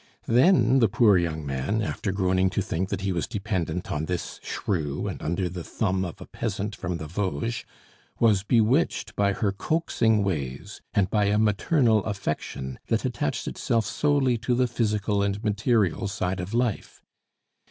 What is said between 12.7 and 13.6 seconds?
that attached